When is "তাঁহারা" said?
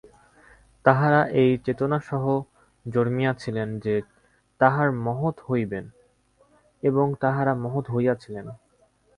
0.85-1.21, 4.59-4.91, 7.19-7.53